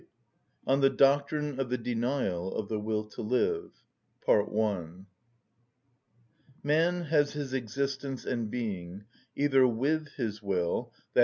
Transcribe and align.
(44) 0.65 0.73
On 0.73 0.81
The 0.81 0.89
Doctrine 0.89 1.59
Of 1.59 1.69
The 1.69 1.77
Denial 1.77 2.55
Of 2.55 2.69
The 2.69 2.79
Will 2.79 3.03
To 3.03 3.21
Live. 3.21 3.69
Man 6.63 7.01
has 7.03 7.33
his 7.33 7.53
existence 7.53 8.25
and 8.25 8.49
being 8.49 9.03
either 9.35 9.67
with 9.67 10.07
his 10.13 10.41
will, 10.41 10.91
_i. 11.15 11.19